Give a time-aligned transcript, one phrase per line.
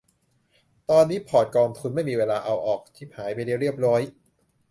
[0.89, 4.01] ตอนนี้พอร์ตกองทุน ไม่มีเวลาเอาออก ฉิบหายไปแล้วเรียบร้อย